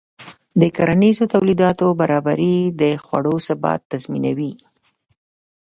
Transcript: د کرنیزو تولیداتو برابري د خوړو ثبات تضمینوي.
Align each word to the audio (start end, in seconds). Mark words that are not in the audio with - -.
د 0.61 0.63
کرنیزو 0.75 1.25
تولیداتو 1.33 1.85
برابري 2.01 2.57
د 2.81 2.83
خوړو 3.03 3.35
ثبات 3.47 3.81
تضمینوي. 3.91 4.53